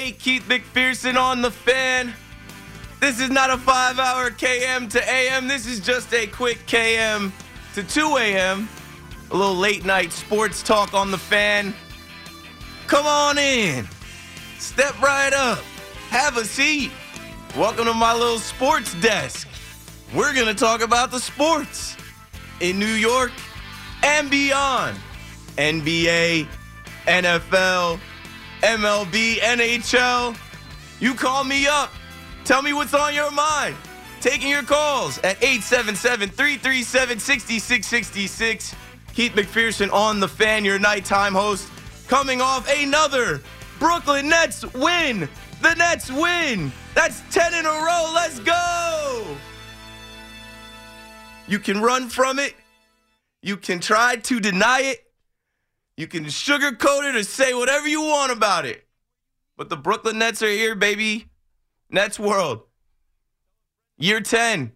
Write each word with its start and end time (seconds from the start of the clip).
Night. 0.00 0.18
Keith 0.18 0.44
McPherson 0.48 1.16
on 1.16 1.42
the 1.42 1.50
fan. 1.50 2.12
This 3.00 3.20
is 3.20 3.30
not 3.30 3.50
a 3.50 3.58
five 3.58 3.98
hour 3.98 4.30
KM 4.30 4.90
to 4.90 5.10
AM. 5.10 5.48
This 5.48 5.66
is 5.66 5.80
just 5.80 6.12
a 6.12 6.26
quick 6.26 6.58
KM 6.66 7.32
to 7.74 7.82
2 7.82 8.16
AM. 8.18 8.68
A 9.30 9.36
little 9.36 9.54
late 9.54 9.84
night 9.84 10.12
sports 10.12 10.62
talk 10.62 10.94
on 10.94 11.10
the 11.10 11.18
fan. 11.18 11.74
Come 12.86 13.06
on 13.06 13.38
in. 13.38 13.86
Step 14.58 15.00
right 15.00 15.32
up. 15.32 15.58
Have 16.10 16.36
a 16.36 16.44
seat. 16.44 16.90
Welcome 17.56 17.86
to 17.86 17.94
my 17.94 18.14
little 18.14 18.38
sports 18.38 18.94
desk. 19.00 19.48
We're 20.14 20.34
going 20.34 20.46
to 20.46 20.54
talk 20.54 20.80
about 20.80 21.10
the 21.10 21.20
sports 21.20 21.96
in 22.60 22.78
New 22.78 22.86
York 22.86 23.32
and 24.02 24.30
beyond. 24.30 24.96
NBA, 25.56 26.46
NFL, 27.06 27.98
MLB, 28.62 29.36
NHL. 29.36 30.36
You 31.00 31.14
call 31.14 31.44
me 31.44 31.66
up. 31.66 31.92
Tell 32.44 32.62
me 32.62 32.72
what's 32.72 32.94
on 32.94 33.14
your 33.14 33.30
mind. 33.30 33.76
Taking 34.20 34.48
your 34.48 34.62
calls 34.62 35.18
at 35.18 35.42
877 35.42 36.30
337 36.30 37.18
6666. 37.18 38.74
Keith 39.12 39.32
McPherson 39.32 39.92
on 39.92 40.20
the 40.20 40.28
fan, 40.28 40.64
your 40.64 40.78
nighttime 40.78 41.32
host, 41.32 41.68
coming 42.08 42.40
off 42.40 42.68
another 42.70 43.40
Brooklyn 43.78 44.28
Nets 44.28 44.64
win. 44.74 45.28
The 45.62 45.74
Nets 45.74 46.10
win. 46.10 46.72
That's 46.94 47.22
10 47.30 47.54
in 47.54 47.66
a 47.66 47.68
row. 47.68 48.10
Let's 48.14 48.40
go. 48.40 49.36
You 51.48 51.58
can 51.58 51.80
run 51.80 52.08
from 52.08 52.38
it. 52.38 52.54
You 53.42 53.56
can 53.56 53.80
try 53.80 54.16
to 54.16 54.40
deny 54.40 54.80
it. 54.80 55.05
You 55.96 56.06
can 56.06 56.24
sugarcoat 56.26 57.08
it 57.08 57.16
or 57.16 57.22
say 57.22 57.54
whatever 57.54 57.88
you 57.88 58.02
want 58.02 58.32
about 58.32 58.66
it. 58.66 58.86
But 59.56 59.70
the 59.70 59.76
Brooklyn 59.76 60.18
Nets 60.18 60.42
are 60.42 60.48
here, 60.48 60.74
baby. 60.74 61.30
Nets 61.88 62.18
world. 62.18 62.62
Year 63.96 64.20
10. 64.20 64.72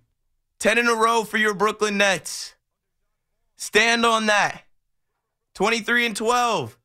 10 0.59 0.79
in 0.79 0.89
a 0.89 0.95
row 0.95 1.25
for 1.25 1.37
your 1.37 1.55
Brooklyn 1.55 1.99
Nets. 1.99 2.55
Stand 3.57 4.07
on 4.07 4.27
that. 4.27 4.63
23 5.55 6.07
and 6.07 6.17
12. 6.17 6.79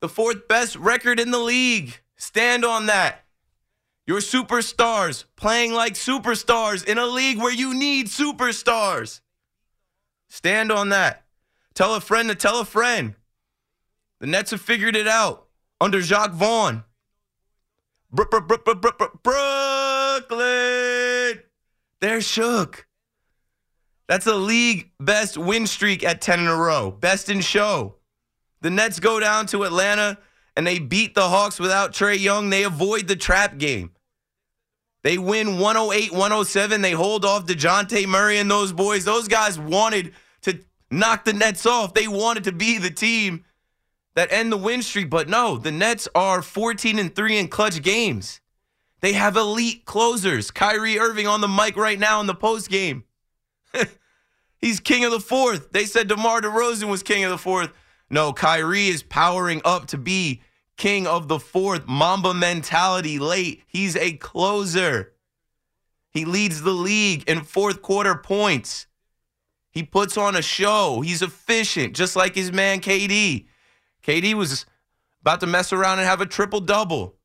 The 0.00 0.08
fourth 0.08 0.48
best 0.48 0.76
record 0.76 1.18
in 1.18 1.30
the 1.30 1.38
league. 1.38 2.00
Stand 2.16 2.64
on 2.64 2.86
that. 2.86 3.24
Your 4.06 4.18
superstars 4.18 5.24
playing 5.36 5.72
like 5.72 5.94
superstars 5.94 6.84
in 6.84 6.98
a 6.98 7.06
league 7.06 7.38
where 7.38 7.52
you 7.52 7.72
need 7.72 8.08
superstars. 8.08 9.20
Stand 10.28 10.72
on 10.72 10.88
that. 10.90 11.21
Tell 11.74 11.94
a 11.94 12.00
friend 12.00 12.28
to 12.28 12.34
tell 12.34 12.60
a 12.60 12.64
friend. 12.64 13.14
The 14.20 14.26
Nets 14.26 14.50
have 14.50 14.60
figured 14.60 14.94
it 14.96 15.08
out 15.08 15.48
under 15.80 16.00
Jacque 16.00 16.32
Vaughn. 16.32 16.84
Br- 18.10 18.24
br- 18.24 18.40
br- 18.40 18.56
br- 18.56 18.74
br- 18.74 18.90
br- 18.98 19.04
Brooklyn. 19.22 20.42
They're 22.00 22.20
shook. 22.20 22.86
That's 24.08 24.26
a 24.26 24.34
league 24.34 24.90
best 25.00 25.38
win 25.38 25.66
streak 25.66 26.04
at 26.04 26.20
10 26.20 26.40
in 26.40 26.46
a 26.46 26.56
row. 26.56 26.90
Best 26.90 27.28
in 27.30 27.40
show. 27.40 27.96
The 28.60 28.70
Nets 28.70 29.00
go 29.00 29.18
down 29.18 29.46
to 29.46 29.64
Atlanta 29.64 30.18
and 30.56 30.66
they 30.66 30.78
beat 30.78 31.14
the 31.14 31.28
Hawks 31.28 31.58
without 31.58 31.92
Trae 31.92 32.18
Young. 32.20 32.50
They 32.50 32.64
avoid 32.64 33.08
the 33.08 33.16
trap 33.16 33.56
game. 33.58 33.92
They 35.02 35.18
win 35.18 35.58
108 35.58 36.12
107. 36.12 36.82
They 36.82 36.92
hold 36.92 37.24
off 37.24 37.46
Dejounte 37.46 38.06
Murray 38.06 38.38
and 38.38 38.50
those 38.50 38.72
boys. 38.72 39.04
Those 39.04 39.26
guys 39.28 39.58
wanted 39.58 40.12
knock 40.92 41.24
the 41.24 41.32
Nets 41.32 41.66
off. 41.66 41.94
They 41.94 42.08
wanted 42.08 42.44
to 42.44 42.52
be 42.52 42.78
the 42.78 42.90
team 42.90 43.44
that 44.14 44.32
end 44.32 44.52
the 44.52 44.56
win 44.56 44.82
streak. 44.82 45.10
But 45.10 45.28
no, 45.28 45.56
the 45.56 45.72
Nets 45.72 46.08
are 46.14 46.42
14 46.42 46.98
and 46.98 47.14
3 47.14 47.38
in 47.38 47.48
clutch 47.48 47.82
games. 47.82 48.40
They 49.00 49.14
have 49.14 49.36
elite 49.36 49.84
closers. 49.84 50.50
Kyrie 50.50 50.98
Irving 50.98 51.26
on 51.26 51.40
the 51.40 51.48
mic 51.48 51.76
right 51.76 51.98
now 51.98 52.20
in 52.20 52.26
the 52.26 52.34
post 52.34 52.70
game. 52.70 53.04
He's 54.58 54.78
king 54.78 55.04
of 55.04 55.10
the 55.10 55.20
fourth. 55.20 55.72
They 55.72 55.84
said 55.86 56.06
DeMar 56.06 56.40
DeRozan 56.40 56.88
was 56.88 57.02
king 57.02 57.24
of 57.24 57.30
the 57.30 57.38
fourth. 57.38 57.72
No, 58.08 58.32
Kyrie 58.32 58.88
is 58.88 59.02
powering 59.02 59.60
up 59.64 59.86
to 59.88 59.98
be 59.98 60.42
king 60.76 61.06
of 61.06 61.26
the 61.26 61.40
fourth. 61.40 61.88
Mamba 61.88 62.32
mentality 62.32 63.18
late. 63.18 63.62
He's 63.66 63.96
a 63.96 64.12
closer. 64.12 65.14
He 66.10 66.24
leads 66.24 66.62
the 66.62 66.72
league 66.72 67.28
in 67.28 67.40
fourth 67.40 67.82
quarter 67.82 68.14
points. 68.14 68.86
He 69.72 69.82
puts 69.82 70.16
on 70.16 70.36
a 70.36 70.42
show. 70.42 71.00
He's 71.00 71.22
efficient, 71.22 71.96
just 71.96 72.14
like 72.14 72.34
his 72.34 72.52
man 72.52 72.80
KD. 72.80 73.46
KD 74.04 74.34
was 74.34 74.66
about 75.22 75.40
to 75.40 75.46
mess 75.46 75.72
around 75.72 75.98
and 75.98 76.06
have 76.06 76.20
a 76.20 76.26
triple 76.26 76.60
double. 76.60 77.16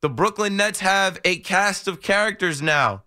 The 0.00 0.08
Brooklyn 0.08 0.56
Nets 0.56 0.80
have 0.80 1.20
a 1.24 1.36
cast 1.40 1.88
of 1.88 2.00
characters 2.00 2.62
now 2.62 3.02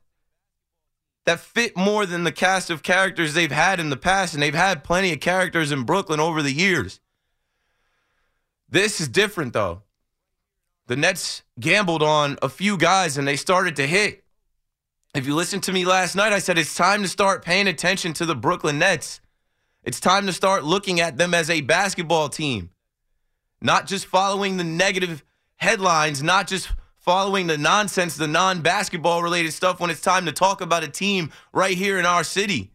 that 1.26 1.40
fit 1.40 1.78
more 1.78 2.06
than 2.06 2.26
the 2.26 2.32
cast 2.32 2.70
of 2.70 2.84
characters 2.84 3.34
they've 3.34 3.52
had 3.52 3.80
in 3.80 3.90
the 3.90 3.98
past, 3.98 4.34
and 4.34 4.44
they've 4.44 4.54
had 4.54 4.84
plenty 4.84 5.14
of 5.14 5.22
characters 5.22 5.72
in 5.72 5.84
Brooklyn 5.84 6.20
over 6.20 6.42
the 6.42 6.52
years. 6.52 7.00
This 8.68 9.00
is 9.00 9.08
different, 9.08 9.54
though. 9.54 9.84
The 10.88 10.98
Nets 10.98 11.44
gambled 11.58 12.04
on 12.04 12.38
a 12.42 12.50
few 12.50 12.78
guys 12.78 13.18
and 13.18 13.26
they 13.26 13.38
started 13.38 13.78
to 13.78 13.88
hit. 13.88 14.21
If 15.14 15.28
you 15.28 15.36
listened 15.36 15.64
to 15.64 15.74
me 15.74 15.84
last 15.84 16.16
night, 16.16 16.32
I 16.32 16.40
said 16.40 16.58
it's 16.58 16.74
time 16.74 17.02
to 17.02 17.08
start 17.10 17.44
paying 17.44 17.68
attention 17.68 18.14
to 18.14 18.26
the 18.26 18.36
Brooklyn 18.36 18.80
Nets. 18.80 19.20
It's 19.84 20.00
time 20.00 20.26
to 20.26 20.32
start 20.32 20.64
looking 20.64 21.02
at 21.02 21.18
them 21.18 21.34
as 21.34 21.50
a 21.50 21.60
basketball 21.60 22.30
team, 22.30 22.70
not 23.62 23.88
just 23.88 24.06
following 24.06 24.56
the 24.56 24.64
negative 24.64 25.22
headlines, 25.58 26.24
not 26.24 26.48
just 26.48 26.70
following 26.98 27.48
the 27.48 27.58
nonsense, 27.58 28.16
the 28.16 28.26
non 28.26 28.62
basketball 28.62 29.22
related 29.22 29.52
stuff 29.52 29.82
when 29.82 29.90
it's 29.90 30.00
time 30.00 30.26
to 30.28 30.32
talk 30.32 30.62
about 30.62 30.86
a 30.86 30.88
team 30.88 31.30
right 31.52 31.78
here 31.78 32.00
in 32.00 32.06
our 32.06 32.24
city 32.24 32.72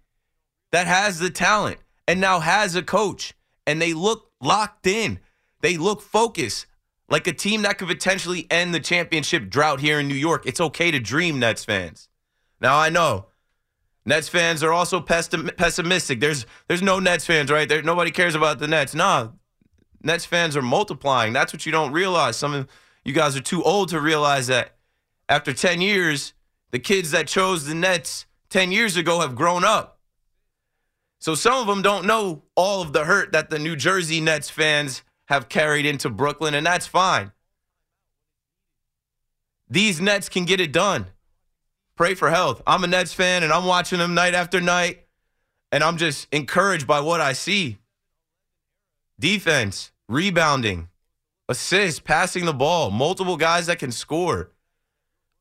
that 0.73 0.87
has 0.87 1.19
the 1.19 1.31
talent 1.31 1.79
and 2.07 2.21
now 2.21 2.41
has 2.41 2.77
a 2.77 2.83
coach 2.83 3.33
and 3.67 3.81
they 3.81 3.95
look 3.95 4.31
locked 4.43 4.87
in. 4.87 5.21
They 5.63 5.79
look 5.79 6.03
focused 6.03 6.67
like 7.09 7.27
a 7.27 7.33
team 7.33 7.63
that 7.63 7.79
could 7.79 7.89
potentially 7.89 8.47
end 8.51 8.75
the 8.75 8.81
championship 8.81 9.49
drought 9.49 9.81
here 9.81 9.99
in 9.99 10.07
New 10.07 10.15
York. 10.15 10.45
It's 10.45 10.61
okay 10.61 10.91
to 10.91 11.01
dream, 11.01 11.39
Nets 11.39 11.65
fans. 11.65 12.11
Now 12.61 12.79
I 12.79 12.89
know 12.89 13.27
Nets 14.05 14.29
fans 14.29 14.63
are 14.63 14.73
also 14.73 15.01
pessim- 15.01 15.55
pessimistic. 15.57 16.21
There's 16.21 16.47
there's 16.69 16.83
no 16.83 17.01
Nets 17.01 17.27
fans, 17.27 17.51
right? 17.51 17.69
There 17.69 17.83
nobody 17.83 18.11
cares 18.11 18.35
about 18.35 18.61
the 18.61 18.69
Nets. 18.69 18.95
Nah, 18.95 19.31
Nets 20.03 20.25
fans 20.25 20.57
are 20.57 20.63
multiplying. 20.63 21.33
That's 21.33 21.53
what 21.53 21.67
you 21.67 21.73
don't 21.73 21.93
realize. 21.93 22.37
Some 22.37 22.55
of 22.55 22.69
you 23.05 23.13
guys 23.13 23.37
are 23.37 23.43
too 23.43 23.63
old 23.65 23.89
to 23.91 24.01
realize 24.01 24.47
that 24.47 24.77
after 25.29 25.53
10 25.53 25.81
years, 25.81 26.33
the 26.71 26.79
kids 26.79 27.11
that 27.11 27.27
chose 27.27 27.67
the 27.67 27.75
Nets 27.75 28.27
10 28.51 28.71
years 28.71 28.97
ago 28.97 29.21
have 29.21 29.35
grown 29.35 29.65
up. 29.65 29.99
So 31.19 31.35
some 31.35 31.61
of 31.61 31.67
them 31.67 31.83
don't 31.83 32.07
know 32.07 32.45
all 32.55 32.83
of 32.83 32.93
the 32.93 33.05
hurt 33.05 33.33
that 33.33 33.51
the 33.51 33.59
New 33.59 33.75
Jersey 33.75 34.21
Nets 34.21 34.49
fans 34.49 35.03
have 35.29 35.49
carried 35.49 35.85
into 35.87 36.09
Brooklyn, 36.09 36.55
and 36.55 36.67
that's 36.67 36.87
fine. 36.87 37.33
These 39.69 40.01
Nets 40.01 40.29
can 40.29 40.45
get 40.45 40.61
it 40.61 40.73
done. 40.73 41.07
Pray 41.97 42.15
for 42.15 42.29
health. 42.29 42.63
I'm 42.67 42.85
a 42.85 42.87
Nets 42.87 43.15
fan, 43.15 43.43
and 43.43 43.53
I'm 43.53 43.65
watching 43.65 43.99
them 43.99 44.15
night 44.15 44.35
after 44.35 44.61
night, 44.61 45.07
and 45.73 45.83
I'm 45.83 45.97
just 45.97 46.29
encouraged 46.31 46.87
by 46.87 47.01
what 47.01 47.23
I 47.23 47.33
see. 47.33 47.79
Defense, 49.19 49.93
rebounding, 50.07 50.89
assists, 51.49 51.99
passing 51.99 52.45
the 52.45 52.53
ball, 52.53 52.91
multiple 52.91 53.39
guys 53.39 53.67
that 53.67 53.79
can 53.79 53.91
score, 53.91 54.53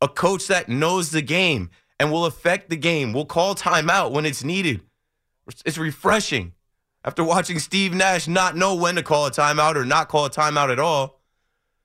a 0.01 0.07
coach 0.07 0.47
that 0.47 0.69
knows 0.69 1.11
the 1.11 1.21
game 1.21 1.71
and 1.99 2.09
will 2.09 2.25
affect 2.25 2.69
the 2.69 2.77
game, 2.77 3.11
will 3.11 3.25
call 3.25 3.53
timeout 3.53 4.11
when 4.11 4.25
it's 4.25 4.43
needed. 4.43 4.81
It's 5.65 5.77
refreshing 5.77 6.53
after 7.03 7.23
watching 7.23 7.59
Steve 7.59 7.93
Nash 7.93 8.29
not 8.29 8.55
know 8.55 8.75
when 8.75 8.95
to 8.95 9.03
call 9.03 9.25
a 9.25 9.31
timeout 9.31 9.75
or 9.75 9.85
not 9.85 10.07
call 10.07 10.25
a 10.25 10.29
timeout 10.29 10.71
at 10.71 10.79
all. 10.79 11.21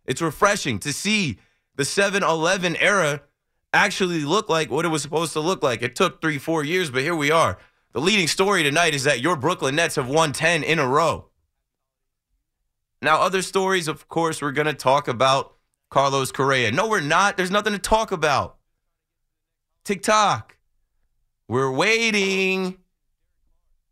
It's 0.07 0.23
refreshing 0.23 0.79
to 0.81 0.93
see 0.93 1.39
the 1.75 1.85
7 1.85 2.23
11 2.23 2.77
era 2.77 3.23
actually 3.73 4.21
look 4.21 4.49
like 4.49 4.71
what 4.71 4.85
it 4.85 4.89
was 4.89 5.03
supposed 5.03 5.33
to 5.35 5.41
look 5.41 5.63
like. 5.63 5.83
It 5.83 5.95
took 5.95 6.21
three, 6.21 6.39
four 6.39 6.65
years, 6.65 6.91
but 6.91 7.03
here 7.03 7.15
we 7.15 7.31
are. 7.31 7.59
The 7.93 8.01
leading 8.01 8.29
story 8.29 8.63
tonight 8.63 8.95
is 8.95 9.05
that 9.05 9.21
your 9.21 9.37
Brooklyn 9.37 9.77
Nets 9.77 9.97
have 9.97 10.09
won 10.09 10.33
10 10.33 10.63
in 10.63 10.79
a 10.79 10.87
row. 10.87 11.27
Now, 13.03 13.21
other 13.21 13.43
stories, 13.43 13.89
of 13.89 14.09
course, 14.09 14.43
we're 14.43 14.53
going 14.53 14.67
to 14.67 14.75
talk 14.75 15.09
about 15.09 15.55
Carlos 15.89 16.31
Correa. 16.31 16.71
No, 16.71 16.89
we're 16.89 17.01
not. 17.01 17.37
There's 17.37 17.51
nothing 17.51 17.73
to 17.73 17.79
talk 17.79 18.13
about. 18.13 18.59
TikTok. 19.85 20.57
We're 21.49 21.71
waiting. 21.71 22.79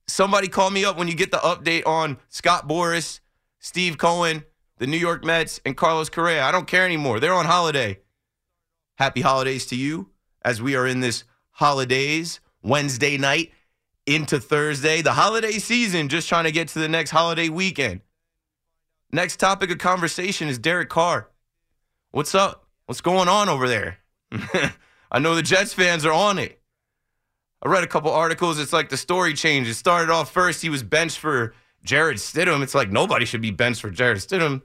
Somebody 0.07 0.49
call 0.49 0.71
me 0.71 0.85
up 0.85 0.97
when 0.97 1.09
you 1.09 1.15
get 1.15 1.31
the 1.31 1.39
update 1.39 1.87
on 1.87 2.19
Scott 2.29 2.69
Boras, 2.69 3.21
Steve 3.59 3.99
Cohen, 3.99 4.45
the 4.79 4.87
New 4.87 4.97
York 4.97 5.25
Mets, 5.25 5.61
and 5.67 5.77
Carlos 5.77 6.09
Correa. 6.09 6.45
I 6.45 6.53
don't 6.53 6.67
care 6.67 6.85
anymore. 6.85 7.19
They're 7.19 7.35
on 7.35 7.47
holiday. 7.47 7.99
Happy 8.99 9.21
holidays 9.21 9.65
to 9.67 9.77
you 9.77 10.11
as 10.43 10.61
we 10.61 10.75
are 10.75 10.85
in 10.85 10.99
this 10.99 11.23
holidays 11.53 12.41
Wednesday 12.65 13.17
night 13.17 13.53
into 14.07 14.41
Thursday. 14.41 15.03
The 15.03 15.13
holiday 15.13 15.61
season, 15.61 16.09
just 16.09 16.29
trying 16.29 16.45
to 16.45 16.51
get 16.51 16.67
to 16.69 16.81
the 16.81 16.89
next 16.89 17.13
holiday 17.13 17.49
weekend. 17.49 18.01
Next 19.13 19.37
topic 19.37 19.71
of 19.71 19.79
conversation 19.79 20.49
is 20.49 20.59
Derek 20.59 20.89
Carr. 20.89 21.31
What's 22.11 22.35
up? 22.35 22.67
What's 22.87 23.01
going 23.01 23.29
on 23.29 23.49
over 23.49 23.69
there? 23.69 23.99
I 25.13 25.21
know 25.21 25.37
the 25.37 25.43
Jets 25.43 25.73
fans 25.73 26.05
are 26.05 26.13
on 26.13 26.41
it. 26.41 26.61
I 27.63 27.69
read 27.69 27.85
a 27.85 27.89
couple 27.89 28.11
articles. 28.11 28.59
It's 28.59 28.73
like 28.73 28.89
the 28.89 28.97
story 28.97 29.33
changed. 29.33 29.71
It 29.71 29.75
started 29.75 30.11
off 30.11 30.33
first, 30.33 30.61
he 30.61 30.71
was 30.71 30.83
benched 30.83 31.19
for 31.19 31.55
Jarrett 31.85 32.17
Stidham. 32.17 32.65
It's 32.65 32.75
like 32.75 32.91
nobody 32.91 33.27
should 33.27 33.43
be 33.43 33.53
benched 33.53 33.81
for 33.81 33.91
Jarrett 33.91 34.19
Stidham. 34.19 34.63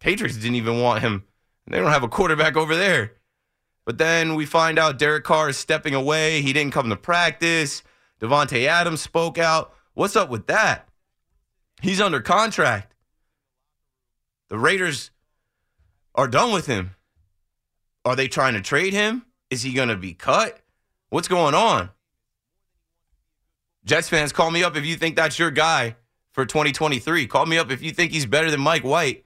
Patriots 0.00 0.36
didn't 0.36 0.56
even 0.56 0.82
want 0.82 1.00
him. 1.00 1.24
They 1.66 1.78
don't 1.78 1.90
have 1.90 2.02
a 2.02 2.08
quarterback 2.08 2.54
over 2.54 2.76
there. 2.76 3.12
But 3.88 3.96
then 3.96 4.34
we 4.34 4.44
find 4.44 4.78
out 4.78 4.98
Derek 4.98 5.24
Carr 5.24 5.48
is 5.48 5.56
stepping 5.56 5.94
away. 5.94 6.42
He 6.42 6.52
didn't 6.52 6.74
come 6.74 6.90
to 6.90 6.96
practice. 6.96 7.82
Davante 8.20 8.66
Adams 8.66 9.00
spoke 9.00 9.38
out. 9.38 9.72
What's 9.94 10.14
up 10.14 10.28
with 10.28 10.46
that? 10.48 10.86
He's 11.80 11.98
under 11.98 12.20
contract. 12.20 12.92
The 14.50 14.58
Raiders 14.58 15.10
are 16.14 16.28
done 16.28 16.52
with 16.52 16.66
him. 16.66 16.96
Are 18.04 18.14
they 18.14 18.28
trying 18.28 18.52
to 18.52 18.60
trade 18.60 18.92
him? 18.92 19.24
Is 19.48 19.62
he 19.62 19.72
going 19.72 19.88
to 19.88 19.96
be 19.96 20.12
cut? 20.12 20.60
What's 21.08 21.26
going 21.26 21.54
on? 21.54 21.88
Jets 23.86 24.10
fans, 24.10 24.32
call 24.32 24.50
me 24.50 24.62
up 24.62 24.76
if 24.76 24.84
you 24.84 24.96
think 24.96 25.16
that's 25.16 25.38
your 25.38 25.50
guy 25.50 25.96
for 26.32 26.44
2023. 26.44 27.26
Call 27.26 27.46
me 27.46 27.56
up 27.56 27.70
if 27.70 27.80
you 27.80 27.92
think 27.92 28.12
he's 28.12 28.26
better 28.26 28.50
than 28.50 28.60
Mike 28.60 28.84
White. 28.84 29.24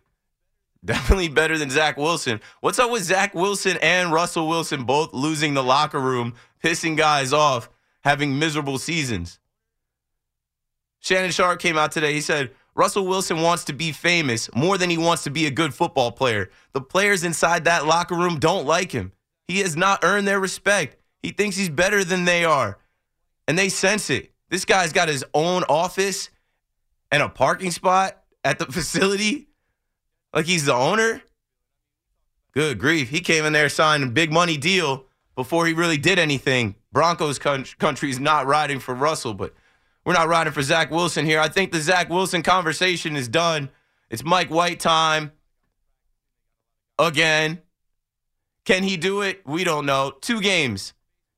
Definitely 0.84 1.28
better 1.28 1.56
than 1.58 1.70
Zach 1.70 1.96
Wilson. 1.96 2.40
What's 2.60 2.78
up 2.78 2.90
with 2.90 3.04
Zach 3.04 3.34
Wilson 3.34 3.78
and 3.82 4.12
Russell 4.12 4.48
Wilson 4.48 4.82
both 4.84 5.12
losing 5.14 5.54
the 5.54 5.62
locker 5.62 6.00
room, 6.00 6.34
pissing 6.62 6.96
guys 6.96 7.32
off, 7.32 7.70
having 8.02 8.38
miserable 8.38 8.78
seasons? 8.78 9.38
Shannon 10.98 11.30
Sharpe 11.30 11.60
came 11.60 11.78
out 11.78 11.92
today. 11.92 12.12
He 12.12 12.20
said, 12.20 12.52
Russell 12.74 13.06
Wilson 13.06 13.42
wants 13.42 13.64
to 13.64 13.72
be 13.72 13.92
famous 13.92 14.52
more 14.54 14.78
than 14.78 14.90
he 14.90 14.98
wants 14.98 15.24
to 15.24 15.30
be 15.30 15.46
a 15.46 15.50
good 15.50 15.74
football 15.74 16.10
player. 16.10 16.50
The 16.72 16.80
players 16.80 17.22
inside 17.22 17.64
that 17.64 17.86
locker 17.86 18.14
room 18.14 18.38
don't 18.38 18.66
like 18.66 18.92
him. 18.92 19.12
He 19.46 19.60
has 19.60 19.76
not 19.76 20.02
earned 20.02 20.26
their 20.26 20.40
respect. 20.40 20.96
He 21.22 21.30
thinks 21.30 21.56
he's 21.56 21.68
better 21.68 22.02
than 22.02 22.24
they 22.24 22.44
are. 22.44 22.78
And 23.46 23.58
they 23.58 23.68
sense 23.68 24.10
it. 24.10 24.32
This 24.48 24.64
guy's 24.64 24.92
got 24.92 25.08
his 25.08 25.24
own 25.34 25.64
office 25.64 26.30
and 27.10 27.22
a 27.22 27.28
parking 27.28 27.70
spot 27.70 28.22
at 28.42 28.58
the 28.58 28.66
facility. 28.72 29.48
Like 30.32 30.46
he's 30.46 30.64
the 30.64 30.74
owner. 30.74 31.22
Good 32.52 32.78
grief. 32.78 33.08
He 33.08 33.20
came 33.20 33.44
in 33.44 33.52
there, 33.52 33.68
signed 33.68 34.04
a 34.04 34.06
big 34.08 34.32
money 34.32 34.56
deal 34.56 35.06
before 35.34 35.66
he 35.66 35.72
really 35.72 35.98
did 35.98 36.18
anything. 36.18 36.74
Broncos 36.92 37.38
country 37.38 38.10
is 38.10 38.20
not 38.20 38.46
riding 38.46 38.78
for 38.78 38.94
Russell, 38.94 39.34
but 39.34 39.54
we're 40.04 40.12
not 40.12 40.28
riding 40.28 40.52
for 40.52 40.62
Zach 40.62 40.90
Wilson 40.90 41.24
here. 41.24 41.40
I 41.40 41.48
think 41.48 41.72
the 41.72 41.80
Zach 41.80 42.10
Wilson 42.10 42.42
conversation 42.42 43.16
is 43.16 43.28
done. 43.28 43.70
It's 44.10 44.24
Mike 44.24 44.50
White 44.50 44.80
time. 44.80 45.32
Again. 46.98 47.62
Can 48.64 48.84
he 48.84 48.96
do 48.96 49.22
it? 49.22 49.40
We 49.44 49.64
don't 49.64 49.86
know. 49.86 50.12
Two 50.20 50.40
games. 50.40 50.92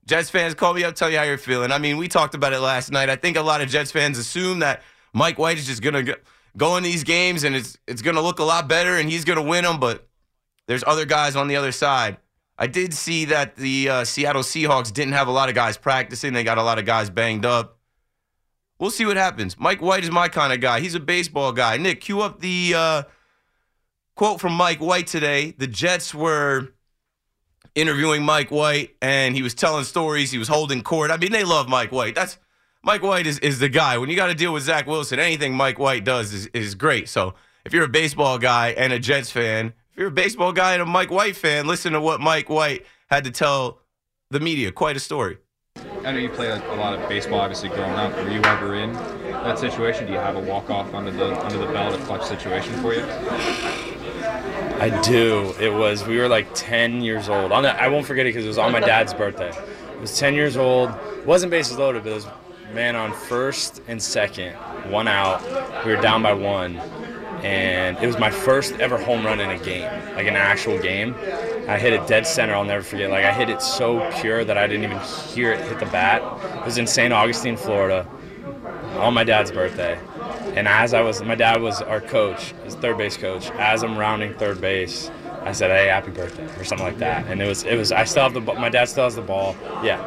Jets 0.06 0.28
fans, 0.28 0.54
call 0.54 0.74
me 0.74 0.84
up, 0.84 0.94
tell 0.94 1.08
you 1.08 1.16
how 1.16 1.22
you're 1.22 1.38
feeling. 1.38 1.72
I 1.72 1.78
mean, 1.78 1.96
we 1.96 2.08
talked 2.08 2.34
about 2.34 2.52
it 2.52 2.60
last 2.60 2.92
night. 2.92 3.08
I 3.08 3.16
think 3.16 3.38
a 3.38 3.42
lot 3.42 3.62
of 3.62 3.70
Jets 3.70 3.90
fans 3.90 4.18
assume 4.18 4.58
that 4.58 4.82
Mike 5.14 5.38
White 5.38 5.56
is 5.56 5.66
just 5.66 5.80
going 5.80 6.04
to 6.04 6.18
go 6.56 6.76
in 6.76 6.82
these 6.82 7.04
games 7.04 7.44
and 7.44 7.56
it's 7.56 7.78
it's 7.86 8.02
going 8.02 8.16
to 8.16 8.22
look 8.22 8.38
a 8.38 8.44
lot 8.44 8.68
better 8.68 8.96
and 8.96 9.10
he's 9.10 9.24
going 9.24 9.38
to 9.38 9.42
win 9.42 9.64
them, 9.64 9.80
but 9.80 10.08
there's 10.66 10.84
other 10.86 11.04
guys 11.04 11.36
on 11.36 11.48
the 11.48 11.56
other 11.56 11.72
side. 11.72 12.18
I 12.56 12.68
did 12.68 12.94
see 12.94 13.24
that 13.26 13.56
the 13.56 13.88
uh, 13.88 14.04
Seattle 14.04 14.42
Seahawks 14.42 14.92
didn't 14.92 15.14
have 15.14 15.26
a 15.26 15.32
lot 15.32 15.48
of 15.48 15.54
guys 15.54 15.76
practicing. 15.76 16.32
They 16.32 16.44
got 16.44 16.58
a 16.58 16.62
lot 16.62 16.78
of 16.78 16.86
guys 16.86 17.10
banged 17.10 17.44
up. 17.44 17.78
We'll 18.78 18.90
see 18.90 19.06
what 19.06 19.16
happens. 19.16 19.58
Mike 19.58 19.82
White 19.82 20.04
is 20.04 20.10
my 20.10 20.28
kind 20.28 20.52
of 20.52 20.60
guy. 20.60 20.80
He's 20.80 20.94
a 20.94 21.00
baseball 21.00 21.52
guy. 21.52 21.76
Nick, 21.76 22.00
cue 22.00 22.20
up 22.20 22.40
the 22.40 22.74
uh, 22.76 23.02
quote 24.14 24.40
from 24.40 24.52
Mike 24.52 24.80
White 24.80 25.06
today. 25.06 25.52
The 25.56 25.66
Jets 25.66 26.14
were 26.14 26.74
interviewing 27.74 28.22
Mike 28.22 28.50
White, 28.50 28.94
and 29.02 29.34
he 29.34 29.42
was 29.42 29.54
telling 29.54 29.84
stories. 29.84 30.30
He 30.30 30.38
was 30.38 30.48
holding 30.48 30.82
court. 30.82 31.10
I 31.10 31.16
mean, 31.16 31.32
they 31.32 31.44
love 31.44 31.68
Mike 31.68 31.92
White. 31.92 32.14
That's 32.14 32.38
Mike 32.84 33.02
White 33.02 33.26
is, 33.26 33.38
is 33.38 33.60
the 33.60 33.70
guy. 33.70 33.96
When 33.96 34.10
you 34.10 34.16
got 34.16 34.26
to 34.26 34.34
deal 34.34 34.52
with 34.52 34.62
Zach 34.62 34.86
Wilson, 34.86 35.18
anything 35.18 35.54
Mike 35.54 35.78
White 35.78 36.04
does 36.04 36.34
is, 36.34 36.46
is 36.48 36.74
great. 36.74 37.08
So 37.08 37.34
if 37.64 37.72
you're 37.72 37.84
a 37.84 37.88
baseball 37.88 38.36
guy 38.38 38.68
and 38.76 38.92
a 38.92 38.98
Jets 38.98 39.30
fan, 39.30 39.72
if 39.92 39.98
you're 39.98 40.08
a 40.08 40.12
baseball 40.12 40.52
guy 40.52 40.74
and 40.74 40.82
a 40.82 40.86
Mike 40.86 41.10
White 41.10 41.34
fan, 41.34 41.66
listen 41.66 41.94
to 41.94 42.00
what 42.00 42.20
Mike 42.20 42.50
White 42.50 42.84
had 43.08 43.24
to 43.24 43.30
tell 43.30 43.80
the 44.30 44.38
media. 44.38 44.70
Quite 44.70 44.96
a 44.96 45.00
story. 45.00 45.38
I 46.04 46.12
know 46.12 46.18
you 46.18 46.28
played 46.28 46.50
a 46.50 46.74
lot 46.74 46.92
of 46.92 47.08
baseball, 47.08 47.40
obviously 47.40 47.70
growing 47.70 47.92
up. 47.92 48.14
Were 48.16 48.28
you 48.28 48.42
ever 48.42 48.74
in 48.74 48.92
that 48.92 49.58
situation? 49.58 50.06
Do 50.06 50.12
you 50.12 50.18
have 50.18 50.36
a 50.36 50.40
walk 50.40 50.68
off 50.68 50.92
under 50.92 51.10
the 51.10 51.42
under 51.42 51.56
the 51.56 51.72
belt, 51.72 51.98
a 51.98 52.04
clutch 52.04 52.24
situation 52.24 52.74
for 52.82 52.92
you? 52.92 53.02
I 54.78 55.00
do. 55.02 55.54
It 55.58 55.72
was 55.72 56.06
we 56.06 56.18
were 56.18 56.28
like 56.28 56.48
10 56.54 57.00
years 57.00 57.30
old. 57.30 57.50
On 57.50 57.62
the, 57.62 57.82
I 57.82 57.88
won't 57.88 58.04
forget 58.04 58.26
it 58.26 58.30
because 58.30 58.44
it 58.44 58.48
was 58.48 58.58
on 58.58 58.72
my 58.72 58.80
dad's 58.80 59.14
birthday. 59.14 59.48
It 59.48 60.00
was 60.00 60.18
10 60.18 60.34
years 60.34 60.58
old. 60.58 60.90
It 60.90 61.26
wasn't 61.26 61.50
bases 61.50 61.78
loaded, 61.78 62.04
but 62.04 62.10
it 62.10 62.14
was 62.16 62.26
man 62.74 62.96
on 62.96 63.12
first 63.12 63.80
and 63.86 64.02
second, 64.02 64.54
one 64.90 65.06
out. 65.08 65.42
We 65.84 65.94
were 65.94 66.02
down 66.02 66.22
by 66.22 66.32
one, 66.32 66.76
and 67.44 67.96
it 67.98 68.06
was 68.06 68.18
my 68.18 68.30
first 68.30 68.74
ever 68.74 68.98
home 68.98 69.24
run 69.24 69.40
in 69.40 69.50
a 69.50 69.58
game, 69.58 69.90
like 70.16 70.26
an 70.26 70.36
actual 70.36 70.78
game. 70.78 71.14
I 71.68 71.78
hit 71.78 71.92
it 71.92 72.06
dead 72.06 72.26
center. 72.26 72.54
I'll 72.54 72.64
never 72.64 72.82
forget. 72.82 73.10
Like 73.10 73.24
I 73.24 73.32
hit 73.32 73.48
it 73.48 73.62
so 73.62 74.10
pure 74.20 74.44
that 74.44 74.58
I 74.58 74.66
didn't 74.66 74.84
even 74.84 74.98
hear 75.28 75.52
it 75.52 75.60
hit 75.66 75.78
the 75.78 75.86
bat. 75.86 76.22
It 76.58 76.64
was 76.64 76.76
in 76.76 76.86
St. 76.86 77.12
Augustine, 77.12 77.56
Florida, 77.56 78.06
on 78.98 79.14
my 79.14 79.24
dad's 79.24 79.50
birthday. 79.50 79.98
And 80.54 80.68
as 80.68 80.94
I 80.94 81.00
was, 81.00 81.22
my 81.22 81.34
dad 81.34 81.62
was 81.62 81.80
our 81.80 82.00
coach, 82.00 82.52
his 82.64 82.74
third 82.74 82.98
base 82.98 83.16
coach. 83.16 83.50
As 83.52 83.82
I'm 83.82 83.96
rounding 83.96 84.34
third 84.34 84.60
base, 84.60 85.10
I 85.42 85.52
said, 85.52 85.70
"Hey, 85.70 85.88
happy 85.88 86.10
birthday" 86.10 86.46
or 86.58 86.64
something 86.64 86.86
like 86.86 86.98
that, 86.98 87.26
and 87.26 87.40
it 87.40 87.46
was 87.46 87.64
it 87.64 87.76
was. 87.76 87.92
I 87.92 88.04
still 88.04 88.24
have 88.24 88.34
the 88.34 88.40
my 88.40 88.68
dad 88.68 88.86
still 88.88 89.04
has 89.04 89.14
the 89.14 89.22
ball. 89.22 89.56
Yeah, 89.82 89.98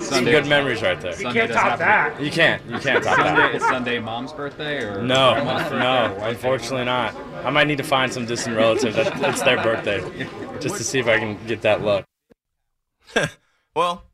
some 0.00 0.24
good 0.24 0.46
memories 0.46 0.82
right 0.82 1.00
there. 1.00 1.12
Sunday 1.12 1.46
doesn't 1.46 1.56
have 1.56 2.16
to 2.18 2.24
You 2.24 2.30
can't 2.30 2.64
you 2.66 2.78
can't 2.78 3.02
top 3.02 3.16
Sunday 3.16 3.40
that. 3.42 3.54
is 3.54 3.62
Sunday 3.62 3.98
mom's 3.98 4.32
birthday 4.32 4.82
or 4.82 5.02
No, 5.02 5.34
birthday 5.44 5.78
no, 5.78 6.16
or 6.20 6.28
unfortunately 6.28 6.84
not. 6.84 7.14
I 7.44 7.50
might 7.50 7.66
need 7.66 7.78
to 7.78 7.84
find 7.84 8.12
some 8.12 8.26
distant 8.26 8.56
relative 8.56 8.94
that 8.94 9.20
it's 9.30 9.42
their 9.42 9.62
birthday, 9.62 10.00
just 10.60 10.76
to 10.76 10.84
see 10.84 10.98
if 10.98 11.06
I 11.08 11.18
can 11.18 11.38
get 11.46 11.62
that 11.62 11.82
luck. 11.82 12.04
Well, 13.74 14.04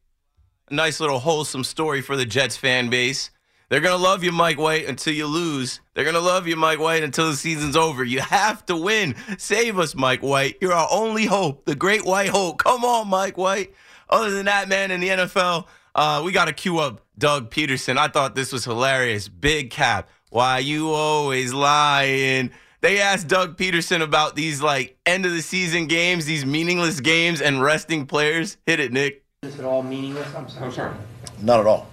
nice 0.71 1.01
little 1.01 1.19
wholesome 1.19 1.65
story 1.65 2.01
for 2.01 2.17
the 2.17 2.25
Jets 2.25 2.57
fan 2.57 2.91
base. 2.91 3.31
They're 3.69 3.81
going 3.81 3.97
to 3.97 4.01
love 4.03 4.23
you, 4.23 4.31
Mike 4.31 4.57
White, 4.57 4.87
until 4.89 5.13
you 5.13 5.27
lose. 5.27 5.81
They're 5.95 6.05
going 6.05 6.15
to 6.15 6.21
love 6.21 6.47
you, 6.47 6.55
Mike 6.55 6.79
White, 6.79 7.03
until 7.03 7.29
the 7.29 7.37
season's 7.37 7.75
over. 7.77 8.05
You 8.05 8.21
have 8.21 8.65
to 8.67 8.77
win. 8.77 9.17
Save 9.37 9.81
us, 9.81 9.97
Mike 9.97 10.23
White. 10.23 10.57
You're 10.61 10.73
our 10.73 10.87
only 10.93 11.27
hope, 11.27 11.65
the 11.65 11.75
great 11.75 12.05
white 12.05 12.29
hope. 12.29 12.59
Come 12.63 12.85
on, 12.85 13.09
Mike 13.09 13.37
White. 13.37 13.75
Other 14.11 14.31
than 14.31 14.47
that, 14.47 14.69
man, 14.69 14.91
in 14.91 15.01
the 15.01 15.09
NFL, 15.09 15.67
uh, 15.95 16.23
we 16.25 16.33
got 16.33 16.47
to 16.47 16.53
cue 16.53 16.79
up 16.79 17.01
Doug 17.19 17.51
Pederson. 17.51 17.97
I 17.99 18.09
thought 18.09 18.35
this 18.35 18.53
was 18.53 18.65
hilarious. 18.65 19.29
Big 19.29 19.71
cap. 19.71 20.09
Why 20.31 20.59
you 20.59 20.91
always 20.93 21.53
lying? 21.55 22.51
They 22.81 23.01
asked 23.01 23.27
Doug 23.29 23.57
Pederson 23.57 24.03
about 24.03 24.37
these 24.37 24.63
like 24.63 24.97
end 25.05 25.27
of 25.27 25.33
the 25.33 25.43
season 25.43 25.87
games, 25.87 26.27
these 26.27 26.47
meaningless 26.47 27.01
games, 27.01 27.41
and 27.41 27.63
resting 27.63 28.07
players. 28.07 28.57
Hit 28.67 28.79
it, 28.81 28.93
Nick. 28.93 29.25
Is 29.43 29.59
it 29.59 29.65
all 29.65 29.83
meaningless? 29.83 30.33
I'm 30.35 30.49
so 30.49 30.71
sorry. 30.71 30.95
Not 31.43 31.61
at 31.61 31.67
all. 31.67 31.89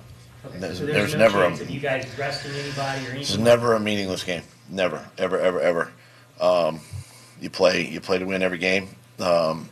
Okay, 0.46 0.60
There's, 0.60 0.78
so 0.80 0.86
there's 0.86 1.14
no 1.14 1.20
never 1.20 1.44
a 1.44 1.52
of 1.52 1.70
you 1.70 1.80
guys 1.80 2.08
resting 2.20 2.52
anybody 2.52 3.00
or 3.00 3.04
there's 3.04 3.14
anything. 3.32 3.44
never 3.44 3.74
a 3.74 3.80
meaningless 3.80 4.24
game. 4.24 4.44
Never, 4.70 5.04
ever, 5.18 5.40
ever, 5.40 5.60
ever. 5.62 5.92
Um, 6.40 6.80
you 7.42 7.50
play 7.50 7.88
you 7.88 8.00
play 8.02 8.20
to 8.20 8.26
win 8.26 8.42
every 8.44 8.58
game, 8.58 8.90
um, 9.20 9.70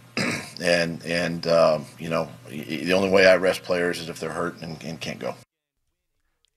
and 0.62 1.04
and 1.06 1.48
um, 1.48 1.86
you 2.00 2.10
know 2.10 2.30
the 2.50 2.94
only 2.94 3.10
way 3.10 3.28
I 3.28 3.36
rest 3.36 3.64
players 3.64 4.00
is 4.00 4.10
if 4.10 4.20
they're 4.20 4.32
hurt 4.32 4.62
and, 4.62 4.82
and 4.84 5.00
can't 5.00 5.20
go. 5.20 5.36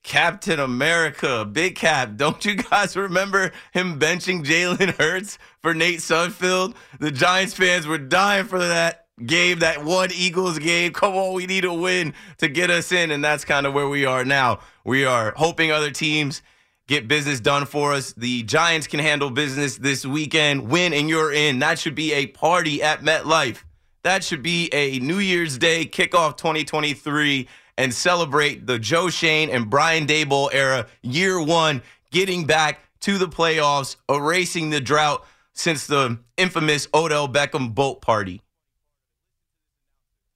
Captain 0.03 0.59
America, 0.59 1.43
Big 1.43 1.75
Cap. 1.75 2.15
Don't 2.15 2.43
you 2.45 2.55
guys 2.55 2.95
remember 2.95 3.51
him 3.73 3.99
benching 3.99 4.45
Jalen 4.45 4.95
Hurts 4.97 5.37
for 5.61 5.73
Nate 5.73 5.99
Sudfeld? 5.99 6.75
The 6.99 7.11
Giants 7.11 7.53
fans 7.53 7.85
were 7.85 7.97
dying 7.97 8.45
for 8.45 8.59
that 8.59 9.07
game, 9.25 9.59
that 9.59 9.83
one 9.83 10.09
Eagles 10.13 10.59
game. 10.59 10.93
Come 10.93 11.15
on, 11.15 11.33
we 11.33 11.45
need 11.45 11.65
a 11.65 11.73
win 11.73 12.13
to 12.37 12.47
get 12.47 12.69
us 12.69 12.93
in, 12.93 13.11
and 13.11 13.21
that's 13.21 13.43
kind 13.43 13.65
of 13.65 13.73
where 13.73 13.89
we 13.89 14.05
are 14.05 14.23
now. 14.23 14.59
We 14.85 15.03
are 15.03 15.33
hoping 15.35 15.71
other 15.71 15.91
teams 15.91 16.41
get 16.87 17.09
business 17.09 17.41
done 17.41 17.65
for 17.65 17.93
us. 17.93 18.13
The 18.13 18.43
Giants 18.43 18.87
can 18.87 19.01
handle 19.01 19.29
business 19.29 19.77
this 19.77 20.05
weekend. 20.05 20.69
Win 20.69 20.93
and 20.93 21.09
you're 21.09 21.33
in. 21.33 21.59
That 21.59 21.79
should 21.79 21.95
be 21.95 22.13
a 22.13 22.27
party 22.27 22.81
at 22.81 23.01
MetLife. 23.01 23.63
That 24.07 24.23
should 24.23 24.41
be 24.41 24.69
a 24.73 24.99
New 24.99 25.19
Year's 25.19 25.57
Day 25.57 25.85
kickoff 25.85 26.37
2023 26.37 27.45
and 27.77 27.93
celebrate 27.93 28.65
the 28.65 28.79
Joe 28.79 29.09
Schoen 29.09 29.49
and 29.49 29.69
Brian 29.69 30.07
Daboll 30.07 30.49
era, 30.53 30.87
year 31.01 31.41
one, 31.41 31.81
getting 32.09 32.45
back 32.45 32.79
to 33.01 33.17
the 33.17 33.27
playoffs, 33.27 33.97
erasing 34.07 34.69
the 34.69 34.79
drought 34.79 35.25
since 35.51 35.87
the 35.87 36.19
infamous 36.37 36.87
Odell 36.93 37.27
Beckham 37.27 37.75
boat 37.75 38.01
party. 38.01 38.41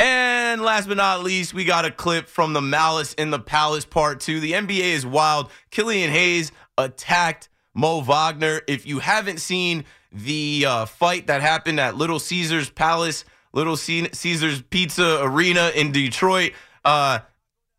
And 0.02 0.62
last 0.62 0.90
but 0.90 0.98
not 0.98 1.24
least, 1.24 1.54
we 1.54 1.64
got 1.64 1.86
a 1.86 1.92
clip 1.92 2.28
from 2.28 2.52
the 2.52 2.62
Malice 2.62 3.14
in 3.14 3.30
the 3.30 3.40
Palace 3.40 3.86
part 3.86 4.20
two. 4.20 4.42
The 4.42 4.52
NBA 4.52 4.82
is 4.82 5.06
wild. 5.06 5.50
Killian 5.70 6.12
Hayes 6.12 6.52
attacked 6.78 7.48
Mo 7.74 8.02
Wagner. 8.02 8.64
If 8.68 8.86
you 8.86 9.00
haven't 9.00 9.40
seen 9.40 9.86
the 10.12 10.66
uh, 10.68 10.86
fight 10.88 11.28
that 11.28 11.40
happened 11.40 11.80
at 11.80 11.96
Little 11.96 12.20
Caesars 12.20 12.70
Palace, 12.70 13.24
Little 13.54 13.76
Caesars 13.76 14.62
Pizza 14.70 15.22
Arena 15.22 15.72
in 15.76 15.92
Detroit, 15.92 16.54
uh, 16.86 17.20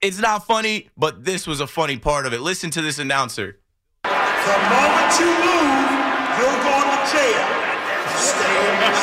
it's 0.01 0.19
not 0.19 0.47
funny, 0.47 0.91
but 0.97 1.25
this 1.25 1.47
was 1.47 1.61
a 1.61 1.67
funny 1.67 1.97
part 1.97 2.27
of 2.27 2.33
it. 2.33 2.41
Listen 2.41 2.71
to 2.71 2.83
this 2.83 2.99
announcer. 2.99 3.59
The 4.03 4.11
moment 4.11 5.19
you 5.21 5.27
move, 5.27 5.89
you're 6.39 6.61
going 6.63 6.89
to 6.91 6.99
jail. 7.13 7.47
Stay 8.17 8.57
in 8.69 8.77
your 8.83 8.95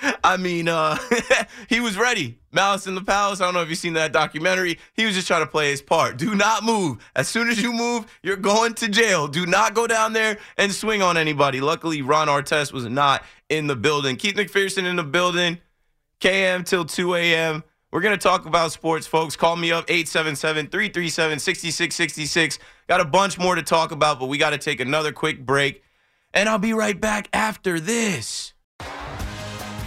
seat. 0.00 0.13
I 0.24 0.38
mean, 0.38 0.68
uh, 0.68 0.96
he 1.68 1.80
was 1.80 1.98
ready. 1.98 2.38
Malice 2.50 2.86
in 2.86 2.94
the 2.94 3.02
Palace. 3.02 3.42
I 3.42 3.44
don't 3.44 3.52
know 3.52 3.60
if 3.60 3.68
you've 3.68 3.78
seen 3.78 3.92
that 3.92 4.10
documentary. 4.12 4.78
He 4.94 5.04
was 5.04 5.14
just 5.14 5.26
trying 5.26 5.42
to 5.42 5.46
play 5.46 5.70
his 5.70 5.82
part. 5.82 6.16
Do 6.16 6.34
not 6.34 6.64
move. 6.64 6.98
As 7.14 7.28
soon 7.28 7.50
as 7.50 7.60
you 7.60 7.74
move, 7.74 8.06
you're 8.22 8.36
going 8.36 8.72
to 8.74 8.88
jail. 8.88 9.28
Do 9.28 9.44
not 9.44 9.74
go 9.74 9.86
down 9.86 10.14
there 10.14 10.38
and 10.56 10.72
swing 10.72 11.02
on 11.02 11.18
anybody. 11.18 11.60
Luckily, 11.60 12.00
Ron 12.00 12.28
Artest 12.28 12.72
was 12.72 12.86
not 12.86 13.22
in 13.50 13.66
the 13.66 13.76
building. 13.76 14.16
Keith 14.16 14.34
McPherson 14.34 14.86
in 14.86 14.96
the 14.96 15.04
building. 15.04 15.58
KM 16.20 16.64
till 16.64 16.86
2 16.86 17.16
a.m. 17.16 17.62
We're 17.90 18.00
going 18.00 18.18
to 18.18 18.22
talk 18.22 18.46
about 18.46 18.72
sports, 18.72 19.06
folks. 19.06 19.36
Call 19.36 19.56
me 19.56 19.72
up 19.72 19.84
877 19.90 20.68
337 20.68 21.38
6666. 21.38 22.58
Got 22.88 23.00
a 23.02 23.04
bunch 23.04 23.38
more 23.38 23.54
to 23.56 23.62
talk 23.62 23.92
about, 23.92 24.18
but 24.18 24.26
we 24.26 24.38
got 24.38 24.50
to 24.50 24.58
take 24.58 24.80
another 24.80 25.12
quick 25.12 25.44
break. 25.44 25.82
And 26.32 26.48
I'll 26.48 26.58
be 26.58 26.72
right 26.72 26.98
back 26.98 27.28
after 27.34 27.78
this. 27.78 28.53